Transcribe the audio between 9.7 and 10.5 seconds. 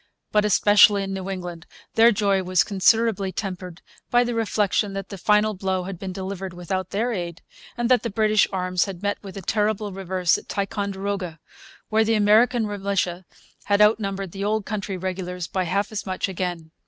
reverse at